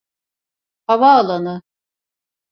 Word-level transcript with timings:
Havaalanı. 0.87 1.61